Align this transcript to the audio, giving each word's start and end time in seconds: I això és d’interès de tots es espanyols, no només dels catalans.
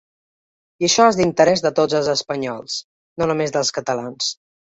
I 0.83 0.87
això 0.87 1.05
és 1.09 1.19
d’interès 1.19 1.61
de 1.65 1.71
tots 1.81 1.99
es 2.01 2.09
espanyols, 2.15 2.79
no 3.23 3.31
només 3.33 3.57
dels 3.59 3.73
catalans. 3.79 4.35